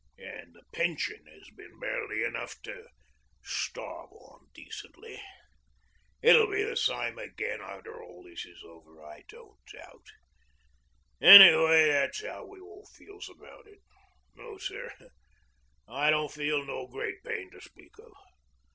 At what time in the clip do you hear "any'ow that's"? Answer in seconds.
11.21-12.23